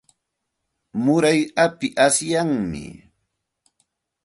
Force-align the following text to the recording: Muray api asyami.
Muray 1.03 1.39
api 1.65 1.87
asyami. 2.05 2.85